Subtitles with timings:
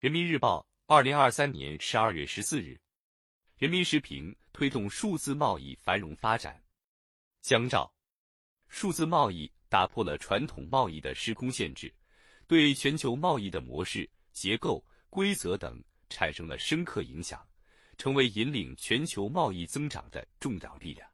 [0.00, 2.80] 人民日报，二零二三年十二月十四日。
[3.58, 6.58] 人民时评：推动数字贸易繁荣发展。
[7.42, 7.92] 江照，
[8.68, 11.94] 数字贸易打破了传统贸易的时空限制，
[12.46, 15.78] 对全球贸易的模式、结构、规则等
[16.08, 17.46] 产生了深刻影响，
[17.98, 21.06] 成为引领全球贸易增长的重要力量。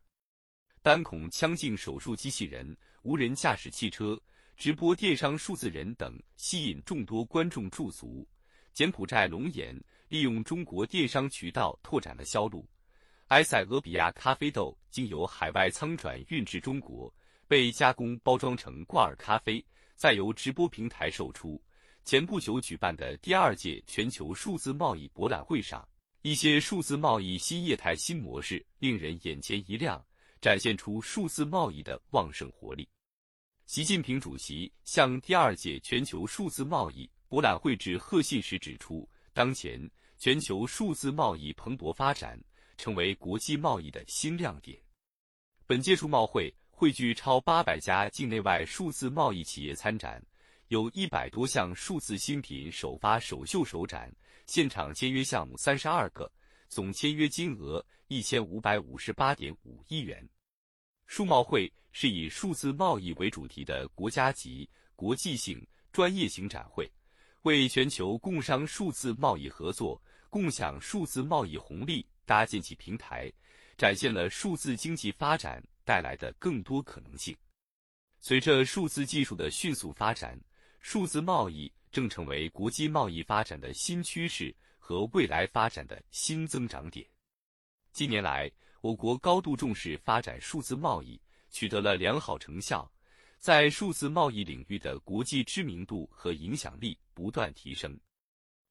[0.81, 4.17] 单孔腔镜手术机器人、无人驾驶汽车、
[4.57, 8.25] 直播电商数字人等，吸引众多观众驻足。
[8.77, 9.75] 柬埔寨龙岩
[10.07, 12.69] 利用中国电商渠道拓展了销路。
[13.29, 17.11] 埃塞俄比亚咖啡豆经由海外仓转运至中国，
[17.49, 21.59] 被加工包装成挂耳咖啡，再由直播平台售出。
[22.05, 25.89] 前不久举办的第二届全球数字贸易博览会上，
[26.21, 30.05] 一些数字贸易新业态新模式令人眼前一亮，
[30.39, 32.87] 展现出数字贸易的旺盛活力。
[33.65, 37.11] 习近平主席向第二届全球数字贸易。
[37.29, 39.79] 博览会致贺信时指出，当前
[40.17, 42.39] 全球数字贸易蓬勃发展，
[42.77, 44.79] 成为国际贸易的新亮点。
[45.67, 50.25] 本届数贸会汇聚超八百家境内外数字贸易企业参展，
[50.69, 54.15] 有一百多项数字新品首发首秀首展，
[54.47, 56.31] 现场签约项目三十二个，
[56.69, 60.25] 总签约金额一千五百五十八点五亿元。
[61.07, 66.89] 数贸会是以数字贸易为主题的国家级、国际性、专业型展会。
[67.47, 73.33] 为全球共商数字贸易合作、共享数字贸易红利搭建起平台，
[73.79, 77.37] 展现了数字经济发展带来的更多可能性。
[78.21, 80.37] 随着数字技术的迅速发展，
[80.81, 87.07] 数字贸易正成为国际贸易发展的新趋势和未来发展的新增长点。
[87.93, 88.51] 近年来，
[88.81, 92.91] 我国高度重视发展数字贸易，取得了良好成效。
[93.39, 97.99] 在数字贸易领域的国际知名度和影响力不断提升。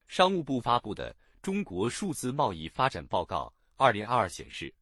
[0.06, 4.72] 商务部发布的《中国数字贸易发展报告（二零二二）》显示，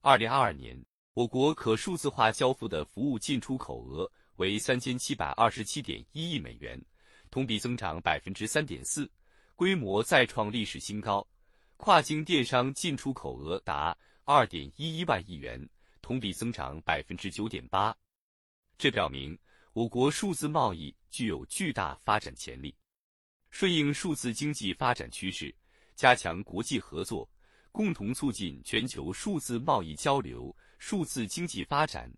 [0.00, 0.78] 二零二二年
[1.14, 6.80] 我国可数字化交付的服务进出口额为三千七百二十七点一亿美元，
[7.30, 9.10] 同比增长百分之三点四，
[9.56, 11.26] 规模再创历史新高。
[11.76, 15.68] 跨境电商进出口额达二点一一万亿元，
[16.02, 17.96] 同比增长百分之九点八。
[18.78, 19.36] 这表明，
[19.72, 22.72] 我国数字贸易具有巨大发展潜力。
[23.50, 25.52] 顺应数字经济发展趋势，
[25.96, 27.28] 加强国际合作，
[27.72, 32.08] 共同促进全球数字贸易交流、数字经济发展，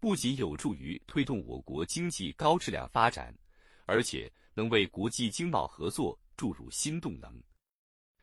[0.00, 3.36] 不仅有助于推动我国经济高质量发展，
[3.84, 7.30] 而且能为国际经贸合作注入新动能。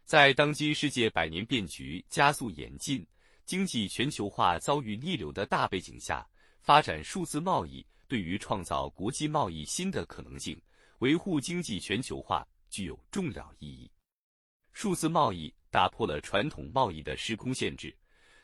[0.03, 3.05] 在当今世界百年变局加速演进、
[3.45, 6.27] 经济全球化遭遇逆流的大背景下，
[6.63, 10.57] 发展数字贸易对于创造国际贸易新的可能性、
[10.99, 13.91] 维护经济全球化具有重要意义。
[14.71, 17.93] 数字贸易打破了传统贸易的时空限制，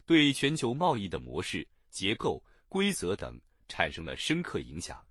[0.05, 5.01] 对全球贸易的模式、结构、规则等产生了深刻影响，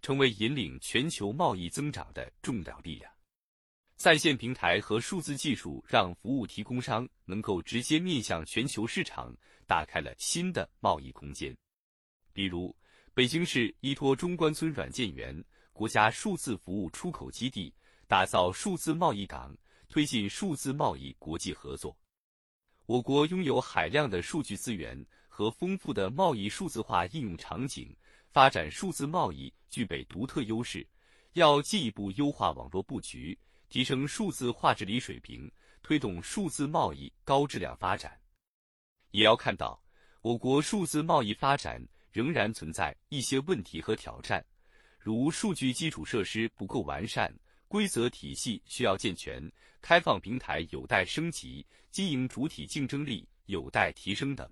[0.00, 3.12] 成为引领全球贸易增长的重要力量。
[3.96, 9.36] 在线平台和数字技术让服务提供商能够直接面向全球市场，
[9.66, 11.54] 打开了新的贸易空间。
[12.34, 12.76] 比如，
[13.14, 17.72] 北京市依托中关村软件园国家数字服务出口基地，
[18.08, 19.56] 打造数字贸易港，
[19.88, 21.96] 推进数字贸易国际合作。
[22.86, 27.96] 我国拥有海量的数据资源和丰富的贸易数字化应用场景，
[28.30, 30.86] 发展数字贸易具备独特优势。
[31.34, 35.50] 要进一步优化网络布局，提升数字化治理水平，
[35.82, 38.20] 推动数字贸易高质量发展。
[39.12, 39.80] 也要看到，
[40.20, 41.84] 我国数字贸易发展。
[42.14, 44.42] 仍然存在一些问题和挑战，
[45.00, 47.34] 如数据基础设施不够完善、
[47.66, 49.50] 规则体系需要健全、
[49.82, 54.48] 开放平台有待升级、经营主体竞争力有待提升等。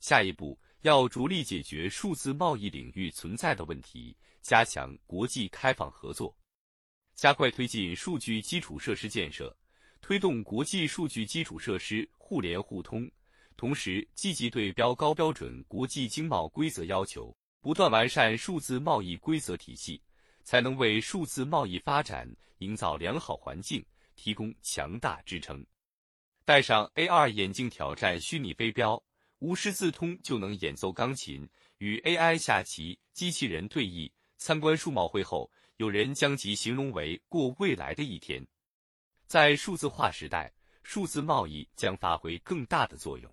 [0.00, 6.34] 下一步要着力解决数字贸易领域存在的问题，加强国际开放合作，
[7.14, 9.54] 加快推进数据基础设施建设，
[10.00, 13.06] 推动国际数据基础设施互联互通。
[13.60, 20.00] 同时，积极对标高标准国际经贸规则要求，不断完善数字贸易规则体系，
[20.42, 22.26] 才能为数字贸易发展
[22.60, 23.84] 营造良好环境，
[24.16, 25.62] 提供强大支撑。
[26.46, 28.98] 戴上 AR 眼镜挑战虚拟飞镖，
[29.40, 31.46] 无师自通就能演奏钢琴，
[31.76, 34.10] 与 AI 下棋，机器人对弈。
[34.38, 38.42] 参观数贸会后，有人将其形容为过未来的一天。
[39.26, 40.50] 在数字化时代，
[40.82, 43.30] 数字贸易将发挥更大的作用。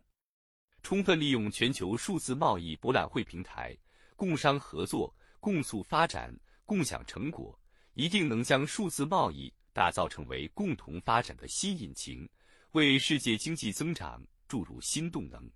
[0.87, 3.77] 充分利用全球数字贸易博览会平台，
[4.15, 7.59] 共商合作、共促发展、共享成果，
[7.95, 12.25] 一定能将数字贸易打造成为共同发展的新引擎，
[12.71, 15.51] 为世界经济增长注入新动能。